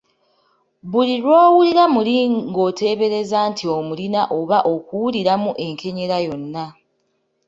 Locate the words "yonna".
6.27-6.65